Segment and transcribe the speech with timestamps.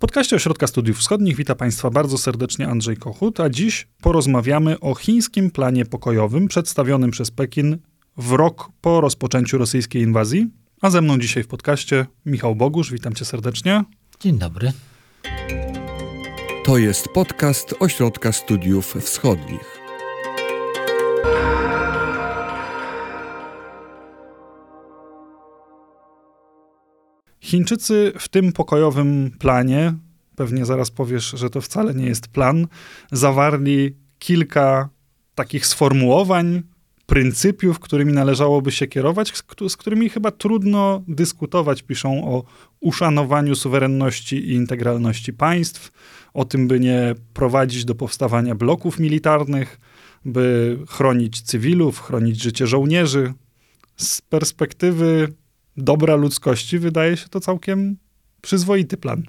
[0.00, 5.50] podcaście Ośrodka Studiów Wschodnich wita Państwa bardzo serdecznie Andrzej Kochut, a dziś porozmawiamy o chińskim
[5.50, 7.78] planie pokojowym przedstawionym przez Pekin
[8.16, 10.46] w rok po rozpoczęciu rosyjskiej inwazji.
[10.80, 13.84] A ze mną dzisiaj w podcaście Michał Bogusz, witam Cię serdecznie.
[14.20, 14.72] Dzień dobry.
[16.64, 19.79] To jest podcast Ośrodka Studiów Wschodnich.
[27.50, 29.94] Chińczycy w tym pokojowym planie,
[30.36, 32.66] pewnie zaraz powiesz, że to wcale nie jest plan,
[33.12, 34.88] zawarli kilka
[35.34, 36.62] takich sformułowań,
[37.06, 39.32] pryncypiów, którymi należałoby się kierować,
[39.68, 41.82] z którymi chyba trudno dyskutować.
[41.82, 42.44] Piszą o
[42.80, 45.92] uszanowaniu suwerenności i integralności państw,
[46.34, 49.80] o tym, by nie prowadzić do powstawania bloków militarnych,
[50.24, 53.32] by chronić cywilów, chronić życie żołnierzy.
[53.96, 55.32] Z perspektywy
[55.80, 57.96] dobra ludzkości wydaje się to całkiem
[58.40, 59.22] przyzwoity plan.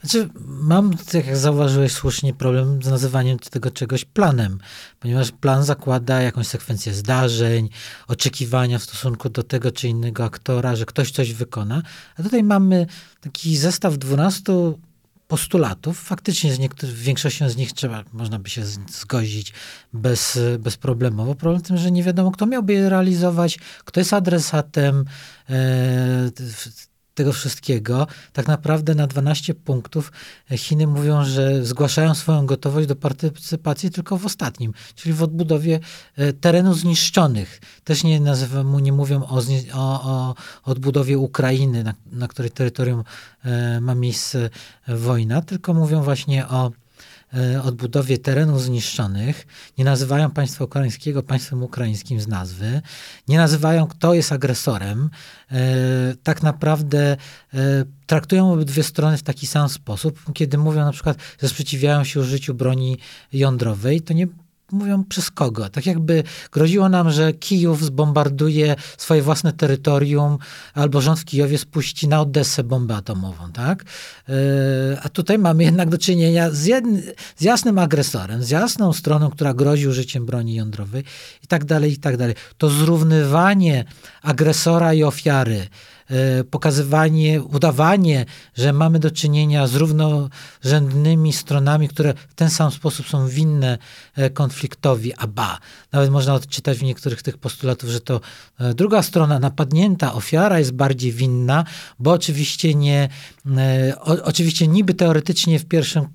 [0.00, 4.58] Znaczy, mam, tak jak zauważyłeś słusznie, problem z nazywaniem tego czegoś planem,
[5.00, 7.68] ponieważ plan zakłada jakąś sekwencję zdarzeń,
[8.08, 11.82] oczekiwania w stosunku do tego czy innego aktora, że ktoś coś wykona.
[12.16, 12.86] A tutaj mamy
[13.20, 14.52] taki zestaw 12
[15.28, 16.00] postulatów.
[16.00, 19.52] Faktycznie z niektórych, większością z nich trzeba, można by się zgodzić
[19.92, 21.34] bez, bezproblemowo.
[21.34, 25.04] Problem w tym, że nie wiadomo, kto miałby je realizować, kto jest adresatem
[25.50, 26.30] e,
[27.18, 28.06] tego wszystkiego.
[28.32, 30.12] Tak naprawdę na 12 punktów
[30.56, 35.80] Chiny mówią, że zgłaszają swoją gotowość do partycypacji tylko w ostatnim, czyli w odbudowie
[36.16, 37.60] e, terenów zniszczonych.
[37.84, 39.42] Też nie, nazywam, nie mówią o,
[39.74, 43.04] o, o odbudowie Ukrainy, na, na której terytorium
[43.44, 44.50] e, ma miejsce
[44.88, 46.87] wojna, tylko mówią właśnie o E,
[47.64, 49.46] odbudowie terenów zniszczonych,
[49.78, 52.82] nie nazywają państwa ukraińskiego państwem ukraińskim z nazwy,
[53.28, 55.10] nie nazywają kto jest agresorem,
[55.50, 55.56] e,
[56.22, 57.16] tak naprawdę
[57.54, 57.56] e,
[58.06, 60.20] traktują obydwie strony w taki sam sposób.
[60.34, 62.98] Kiedy mówią na przykład, że sprzeciwiają się użyciu broni
[63.32, 64.26] jądrowej, to nie
[64.72, 65.68] mówią przez kogo.
[65.68, 70.38] Tak jakby groziło nam, że Kijów zbombarduje swoje własne terytorium,
[70.74, 73.84] albo rząd w Kijowie spuści na Odessę bombę atomową, tak?
[74.28, 74.34] Yy,
[75.02, 77.02] a tutaj mamy jednak do czynienia z, jednym,
[77.36, 81.04] z jasnym agresorem, z jasną stroną, która grozi użyciem broni jądrowej
[81.44, 82.34] i tak dalej, i tak dalej.
[82.58, 83.84] To zrównywanie
[84.22, 85.66] agresora i ofiary,
[86.50, 88.24] pokazywanie, udawanie,
[88.56, 93.78] że mamy do czynienia z równorzędnymi stronami, które w ten sam sposób są winne
[94.14, 95.58] e, konfliktowi, a ba,
[95.92, 98.20] nawet można odczytać w niektórych tych postulatów, że to
[98.58, 101.64] e, druga strona napadnięta, ofiara jest bardziej winna,
[101.98, 103.08] bo oczywiście nie,
[104.22, 106.06] oczywiście niby teoretycznie w pierwszym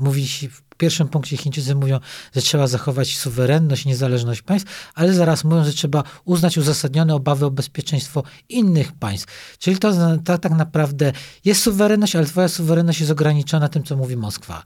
[0.00, 0.48] mówi się,
[0.82, 2.00] pierwszym punkcie Chińczycy mówią,
[2.34, 7.50] że trzeba zachować suwerenność, niezależność państw, ale zaraz mówią, że trzeba uznać uzasadnione obawy o
[7.50, 9.56] bezpieczeństwo innych państw.
[9.58, 9.92] Czyli to,
[10.24, 11.12] to tak naprawdę
[11.44, 14.62] jest suwerenność, ale twoja suwerenność jest ograniczona tym, co mówi Moskwa.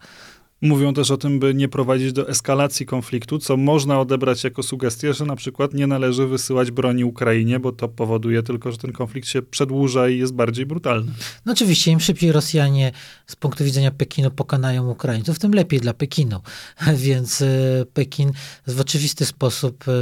[0.63, 5.15] Mówią też o tym, by nie prowadzić do eskalacji konfliktu, co można odebrać jako sugestię,
[5.15, 9.29] że na przykład nie należy wysyłać broni Ukrainie, bo to powoduje tylko, że ten konflikt
[9.29, 11.13] się przedłuża i jest bardziej brutalny.
[11.47, 12.93] No oczywiście, im szybciej Rosjanie
[13.27, 16.41] z punktu widzenia Pekinu pokonają Ukraińców, tym lepiej dla Pekinu.
[16.97, 17.47] Więc e,
[17.93, 18.33] Pekin
[18.67, 19.93] w oczywisty sposób e,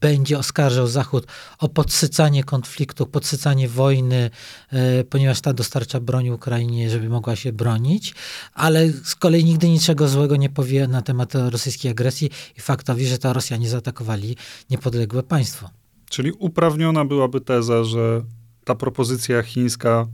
[0.00, 1.26] będzie oskarżał Zachód
[1.58, 4.30] o podsycanie konfliktu, podsycanie wojny,
[4.72, 8.14] e, ponieważ ta dostarcza broni Ukrainie, żeby mogła się bronić,
[8.54, 13.18] ale z kolei nigdy niczego złego nie powie na temat rosyjskiej agresji i faktowi, że
[13.18, 14.36] to Rosjanie zaatakowali
[14.70, 15.70] niepodległe państwo.
[16.10, 18.22] Czyli uprawniona byłaby teza, że
[18.64, 20.06] ta propozycja chińska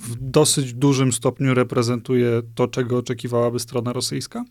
[0.00, 4.44] w dosyć dużym stopniu reprezentuje to, czego oczekiwałaby strona rosyjska?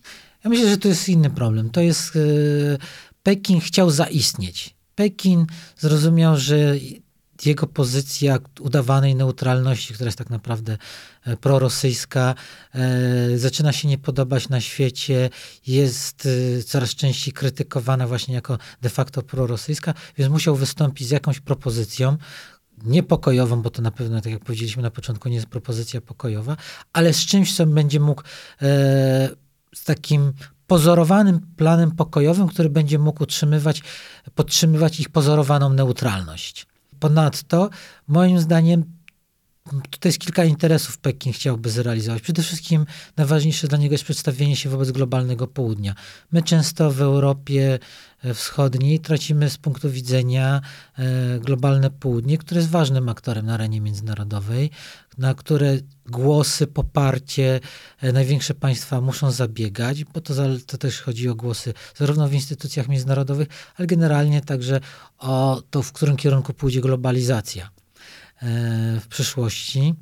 [0.43, 1.69] Ja myślę, że to jest inny problem.
[1.69, 2.19] To jest e,
[3.25, 4.75] Pekin chciał zaistnieć.
[4.95, 5.45] Pekin
[5.77, 6.75] zrozumiał, że
[7.45, 10.77] jego pozycja udawanej neutralności, która jest tak naprawdę
[11.25, 12.35] e, prorosyjska,
[12.75, 15.29] e, zaczyna się nie podobać na świecie,
[15.67, 16.27] jest
[16.59, 22.17] e, coraz częściej krytykowana właśnie jako de facto prorosyjska, więc musiał wystąpić z jakąś propozycją,
[22.83, 26.57] niepokojową, bo to na pewno, tak jak powiedzieliśmy na początku, nie jest propozycja pokojowa,
[26.93, 28.23] ale z czymś, co będzie mógł
[29.75, 30.33] z takim
[30.67, 33.83] pozorowanym planem pokojowym, który będzie mógł utrzymywać,
[34.35, 36.67] podtrzymywać ich pozorowaną neutralność.
[36.99, 37.69] Ponadto,
[38.07, 38.83] moim zdaniem,
[39.71, 42.21] Tutaj jest kilka interesów Pekin chciałby zrealizować.
[42.21, 42.85] Przede wszystkim
[43.17, 45.95] najważniejsze dla niego jest przedstawienie się wobec globalnego południa.
[46.31, 47.79] My często w Europie
[48.23, 50.61] e, Wschodniej tracimy z punktu widzenia
[50.97, 54.69] e, globalne południe, które jest ważnym aktorem na arenie międzynarodowej,
[55.17, 57.59] na które głosy, poparcie
[58.01, 60.33] e, największe państwa muszą zabiegać, bo to,
[60.67, 64.79] to też chodzi o głosy zarówno w instytucjach międzynarodowych, ale generalnie także
[65.17, 67.74] o to, w którym kierunku pójdzie globalizacja.
[69.01, 69.93] W przyszłości.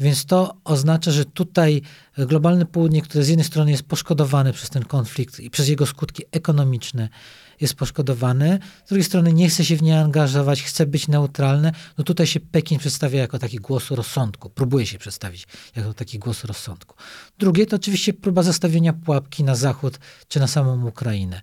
[0.00, 1.82] Więc to oznacza, że tutaj
[2.18, 6.22] globalne południe, które z jednej strony jest poszkodowane przez ten konflikt i przez jego skutki
[6.32, 7.08] ekonomiczne,
[7.60, 12.04] jest poszkodowane, z drugiej strony nie chce się w nie angażować, chce być neutralne, no
[12.04, 15.46] tutaj się Pekin przedstawia jako taki głos rozsądku, próbuje się przedstawić
[15.76, 16.96] jako taki głos rozsądku.
[17.38, 19.98] Drugie to oczywiście próba zastawienia pułapki na Zachód
[20.28, 21.40] czy na samą Ukrainę.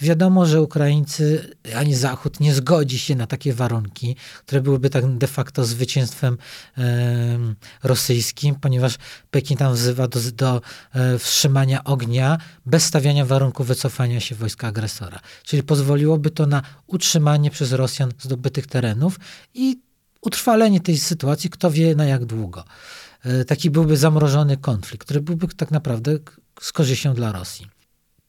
[0.00, 4.16] Wiadomo, że Ukraińcy ani Zachód nie zgodzi się na takie warunki,
[4.46, 6.38] które byłyby tak de facto zwycięstwem
[6.78, 7.38] e,
[7.82, 8.94] rosyjskim, ponieważ
[9.30, 10.60] Pekin tam wzywa do, do
[10.94, 15.20] e, wstrzymania ognia bez stawiania warunku wycofania się wojska agresora.
[15.44, 19.20] Czyli pozwoliłoby to na utrzymanie przez Rosjan zdobytych terenów
[19.54, 19.78] i
[20.20, 22.64] utrwalenie tej sytuacji, kto wie na jak długo.
[23.24, 26.18] E, taki byłby zamrożony konflikt, który byłby tak naprawdę
[26.60, 27.79] z korzyścią dla Rosji.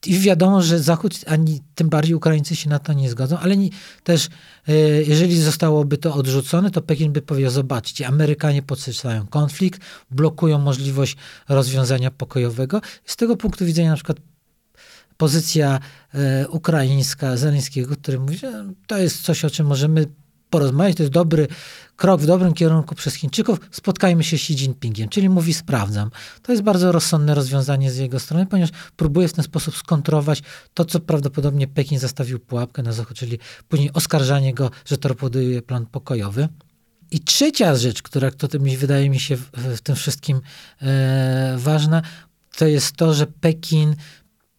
[0.06, 3.70] I wiadomo, że Zachód, ani tym bardziej Ukraińcy się na to nie zgodzą, ale nie,
[4.04, 4.30] też
[4.68, 9.82] e, jeżeli zostałoby to odrzucone, to Pekin by powiedział, zobaczcie, Amerykanie podsycają konflikt,
[10.12, 11.18] blokują możliwość
[11.50, 12.82] rozwiązania pokojowego.
[13.06, 14.18] Z tego punktu widzenia na przykład
[15.18, 15.80] pozycja
[16.14, 20.06] e, ukraińska Zeleńskiego, który mówi, że to jest coś, o czym możemy
[20.52, 21.48] porozmawiać, to jest dobry
[21.96, 26.12] krok w dobrym kierunku przez Chińczyków, spotkajmy się z Xi Jinpingiem, czyli mówi sprawdzam.
[26.42, 30.42] To jest bardzo rozsądne rozwiązanie z jego strony, ponieważ próbuje w ten sposób skontrować
[30.74, 33.40] to, co prawdopodobnie Pekin zastawił pułapkę na Zachód, czyli
[33.70, 36.48] później oskarżanie go, że torpeduje plan pokojowy.
[37.12, 38.48] I trzecia rzecz, która to
[38.78, 40.42] wydaje mi się w, w tym wszystkim
[40.82, 42.02] e, ważna,
[42.58, 43.96] to jest to, że Pekin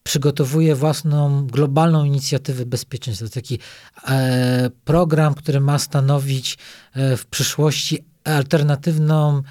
[0.03, 3.27] przygotowuje własną globalną inicjatywę bezpieczeństwa.
[3.29, 3.59] Taki
[4.07, 6.57] e, program, który ma stanowić
[6.93, 9.41] e, w przyszłości alternatywną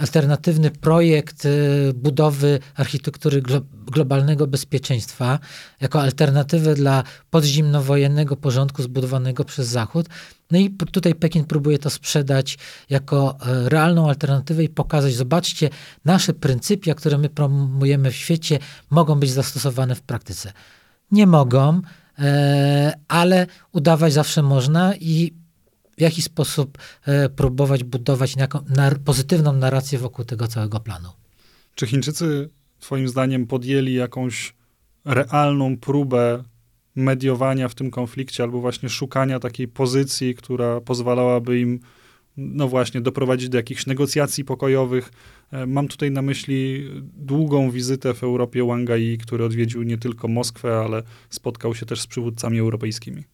[0.00, 3.42] alternatywny projekt y, budowy architektury
[3.86, 5.38] globalnego bezpieczeństwa
[5.80, 10.06] jako alternatywę dla podzimnowojennego porządku zbudowanego przez Zachód.
[10.50, 12.58] No i tutaj Pekin próbuje to sprzedać
[12.90, 15.70] jako e, realną alternatywę i pokazać, zobaczcie,
[16.04, 18.58] nasze pryncypia, które my promujemy w świecie,
[18.90, 20.52] mogą być zastosowane w praktyce.
[21.12, 21.80] Nie mogą,
[22.18, 25.40] e, ale udawać zawsze można i
[26.00, 28.34] w jaki sposób e, próbować budować
[29.04, 31.08] pozytywną narrację wokół tego całego planu.
[31.74, 32.48] Czy Chińczycy,
[32.80, 34.54] Twoim zdaniem, podjęli jakąś
[35.04, 36.44] realną próbę
[36.96, 41.80] mediowania w tym konflikcie, albo właśnie szukania takiej pozycji, która pozwalałaby im,
[42.36, 45.12] no właśnie, doprowadzić do jakichś negocjacji pokojowych?
[45.52, 50.28] E, mam tutaj na myśli długą wizytę w Europie Wang Yi, który odwiedził nie tylko
[50.28, 53.24] Moskwę, ale spotkał się też z przywódcami europejskimi.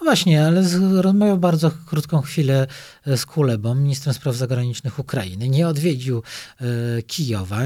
[0.00, 0.62] No właśnie, ale
[1.02, 2.66] rozmawiał bardzo krótką chwilę
[3.06, 5.48] e, z Kulebą, ministrem spraw zagranicznych Ukrainy.
[5.48, 6.22] Nie odwiedził
[6.60, 7.60] e, Kijowa.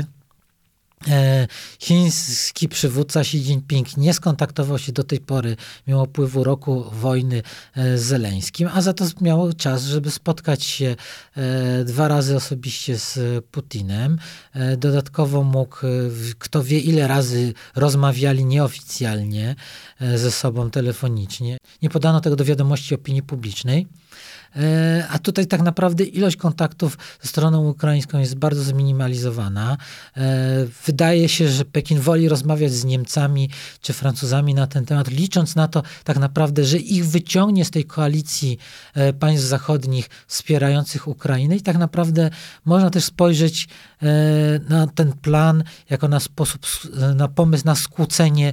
[1.09, 1.47] E,
[1.79, 5.57] chiński przywódca Xi Jinping nie skontaktował się do tej pory,
[5.87, 7.43] mimo upływu roku wojny
[7.77, 10.97] z Zeleńskim, a za to miał czas, żeby spotkać się
[11.85, 14.19] dwa razy osobiście z Putinem.
[14.79, 15.77] Dodatkowo mógł,
[16.39, 19.55] kto wie ile razy rozmawiali nieoficjalnie
[20.15, 21.59] ze sobą telefonicznie.
[21.83, 23.87] Nie podano tego do wiadomości opinii publicznej.
[24.57, 29.77] E, a tutaj tak naprawdę ilość kontaktów ze stroną ukraińską jest bardzo zminimalizowana.
[30.17, 33.51] E, wydaje się, że Pekin woli rozmawiać z Niemcami
[33.81, 37.85] czy Francuzami na ten temat, licząc na to tak naprawdę, że ich wyciągnie z tej
[37.85, 38.59] koalicji
[38.95, 42.31] e, państw zachodnich wspierających Ukrainę i tak naprawdę
[42.65, 43.69] można też spojrzeć
[44.69, 46.67] na ten plan jako na sposób,
[47.15, 48.53] na pomysł na skłócenie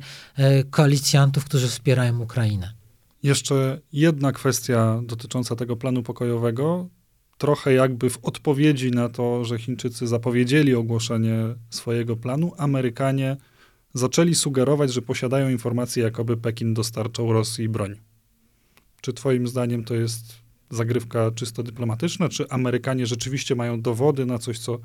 [0.70, 2.79] koalicjantów, którzy wspierają Ukrainę.
[3.24, 6.90] Jeszcze jedna kwestia dotycząca tego planu pokojowego.
[7.38, 11.36] Trochę jakby w odpowiedzi na to, że Chińczycy zapowiedzieli ogłoszenie
[11.70, 13.38] swojego planu, Amerykanie
[13.94, 17.96] zaczęli sugerować, że posiadają informacje, jakoby Pekin dostarczał Rosji broń.
[19.02, 20.36] Czy Twoim zdaniem to jest
[20.70, 24.80] zagrywka czysto dyplomatyczna, czy Amerykanie rzeczywiście mają dowody na coś, co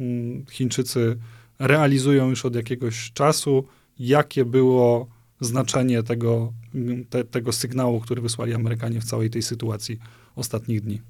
[0.00, 1.16] mm, Chińczycy
[1.58, 3.64] realizują już od jakiegoś czasu?
[3.98, 5.08] Jakie było
[5.40, 6.52] znaczenie tego,
[7.10, 9.98] te, tego sygnału, który wysłali Amerykanie w całej tej sytuacji
[10.36, 11.00] ostatnich dni.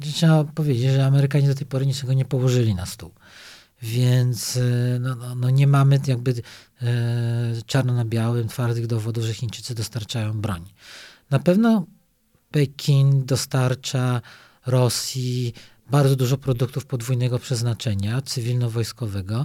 [0.00, 3.10] Trzeba powiedzieć, że Amerykanie do tej pory niczego nie położyli na stół.
[3.82, 6.34] Więc e, no, no, no nie mamy jakby
[6.82, 10.64] e, czarno na białym twardych dowodów, że Chińczycy dostarczają broń.
[11.30, 11.86] Na pewno
[12.50, 14.20] Pekin dostarcza
[14.66, 15.52] Rosji
[15.90, 19.44] bardzo dużo produktów podwójnego przeznaczenia, cywilno-wojskowego.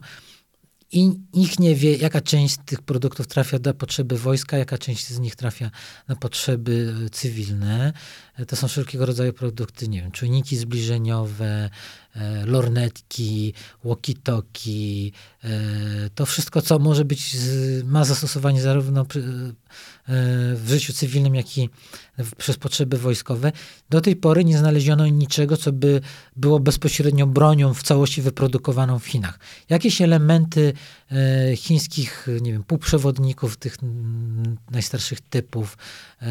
[0.92, 5.20] I nikt nie wie, jaka część tych produktów trafia na potrzeby wojska, jaka część z
[5.20, 5.72] nich trafia
[6.08, 7.94] na potrzeby cywilne.
[8.48, 11.70] To są wszelkiego rodzaju produkty, nie wiem, czujniki zbliżeniowe,
[12.46, 15.12] lornetki, walkie-talkie,
[15.44, 15.50] e,
[16.16, 17.38] to wszystko, co może być,
[17.84, 19.54] ma zastosowanie zarówno przy,
[20.56, 21.70] w życiu cywilnym, jak i
[22.38, 23.52] przez potrzeby wojskowe.
[23.90, 26.02] Do tej pory nie znaleziono niczego, co by
[26.36, 29.40] było bezpośrednio bronią w całości wyprodukowaną w Chinach.
[29.70, 30.74] Jakieś elementy
[31.12, 33.78] e, chińskich, nie wiem, półprzewodników tych
[34.72, 35.78] najstarszych typów
[36.22, 36.28] e,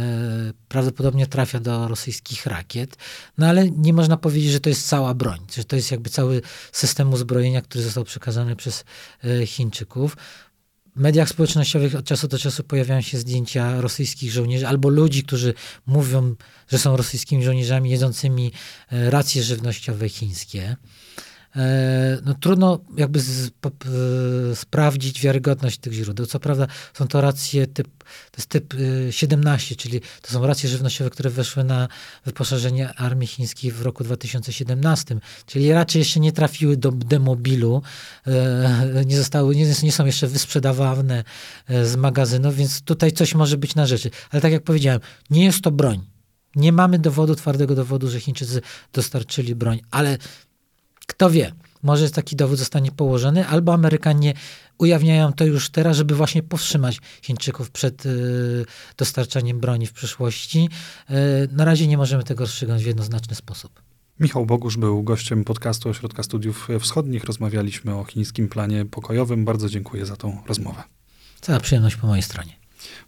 [0.68, 2.96] prawdopodobnie trafia do rosyjskich rakiet,
[3.38, 6.42] no ale nie można powiedzieć, że to jest cała broń, że to jest jakby cały
[6.72, 8.84] system uzbrojenia, który został przekazany przez
[9.24, 10.16] e, Chińczyków
[10.96, 15.54] mediach społecznościowych od czasu do czasu pojawiają się zdjęcia rosyjskich żołnierzy albo ludzi, którzy
[15.86, 16.34] mówią,
[16.68, 18.52] że są rosyjskimi żołnierzami jedzącymi
[18.92, 20.76] e, racje żywnościowe chińskie.
[21.56, 23.70] E, no, trudno jakby z, po,
[24.54, 26.26] sprawdzić wiarygodność tych źródeł.
[26.26, 28.74] Co prawda są to racje typ, to jest typ
[29.10, 31.88] 17, y, czyli to są racje żywnościowe, które weszły na
[32.24, 37.82] wyposażenie armii chińskiej w roku 2017, czyli raczej jeszcze nie trafiły do demobilu,
[38.26, 41.24] e, nie zostały, nie, nie są jeszcze wysprzedawane
[41.68, 44.10] e, z magazynów, więc tutaj coś może być na rzeczy.
[44.30, 46.00] Ale tak jak powiedziałem, nie jest to broń.
[46.56, 48.60] Nie mamy dowodu, twardego dowodu, że Chińczycy
[48.92, 50.18] dostarczyli broń, ale
[51.06, 54.34] kto wie, może taki dowód zostanie położony, albo Amerykanie
[54.78, 58.64] ujawniają to już teraz, żeby właśnie powstrzymać Chińczyków przed y,
[58.96, 60.68] dostarczaniem broni w przyszłości.
[61.10, 61.14] Y,
[61.52, 63.82] na razie nie możemy tego rozstrzygnąć w jednoznaczny sposób.
[64.20, 67.24] Michał Bogusz był gościem podcastu Ośrodka Studiów Wschodnich.
[67.24, 69.44] Rozmawialiśmy o chińskim planie pokojowym.
[69.44, 70.82] Bardzo dziękuję za tą rozmowę.
[71.40, 72.52] Cała przyjemność po mojej stronie.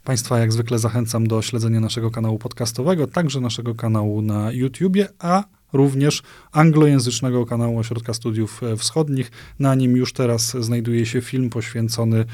[0.05, 5.45] Państwa jak zwykle zachęcam do śledzenia naszego kanału podcastowego, także naszego kanału na YouTubie, a
[5.73, 6.23] również
[6.53, 9.31] anglojęzycznego kanału Ośrodka Studiów Wschodnich.
[9.59, 12.25] Na nim już teraz znajduje się film poświęcony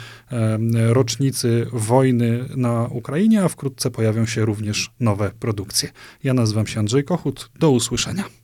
[0.88, 5.91] rocznicy wojny na Ukrainie, a wkrótce pojawią się również nowe produkcje.
[6.25, 7.50] Ja nazywam się Andrzej Kochut.
[7.59, 8.44] Do usłyszenia.